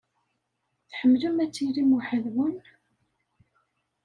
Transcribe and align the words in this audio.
Tḥemmlem 0.89 1.37
ad 1.43 1.51
tilim 1.55 1.89
weḥd-nwen? 1.95 2.57